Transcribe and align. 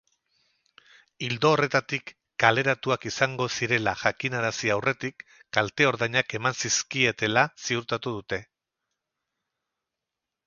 Ildo 1.25 1.49
horretatik, 1.55 2.13
kaleratuak 2.43 3.03
izango 3.09 3.47
zirela 3.59 3.93
jakinarazi 4.03 4.71
aurretik 4.77 5.21
kalte-ordainak 5.57 6.35
eman 6.39 6.57
zizkietela 6.63 7.43
ziurtatu 7.67 8.15
dute. 8.17 8.41